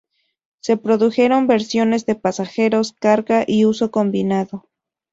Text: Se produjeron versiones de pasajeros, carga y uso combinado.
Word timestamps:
Se 0.61 0.77
produjeron 0.77 1.45
versiones 1.45 2.07
de 2.07 2.15
pasajeros, 2.15 2.93
carga 2.93 3.43
y 3.45 3.65
uso 3.65 3.91
combinado. 3.91 4.67